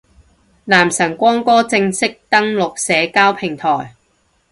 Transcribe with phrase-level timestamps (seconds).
[0.65, 3.93] 男神光哥正式登陸社交平台